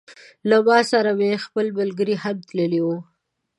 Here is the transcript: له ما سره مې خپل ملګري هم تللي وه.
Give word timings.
له 0.49 0.57
ما 0.67 0.79
سره 0.91 1.11
مې 1.19 1.31
خپل 1.45 1.65
ملګري 1.79 2.15
هم 2.23 2.37
تللي 2.49 2.81
وه. 2.85 2.97